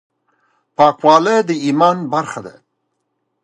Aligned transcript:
پاکواله 0.77 1.35
د 1.47 1.49
ایمان 1.65 1.97
برخه 2.13 2.39
ده. 2.45 2.53